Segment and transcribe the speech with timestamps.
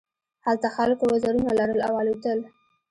[0.45, 2.39] هلته خلکو وزرونه لرل او الوتل.